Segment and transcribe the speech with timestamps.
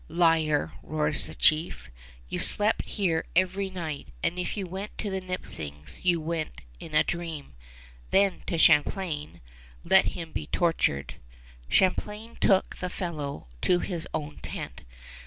[0.09, 1.91] "Liar," roars the chief.
[2.27, 6.95] "You slept here every night, and if you went to the Nipissings, you went in
[6.95, 7.53] a dream."
[8.09, 9.41] Then to Champlain,
[9.83, 11.17] "Let him be tortured."
[11.69, 14.81] Champlain took the fellow to his own tent.